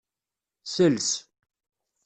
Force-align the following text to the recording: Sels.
Sels. 0.73 1.07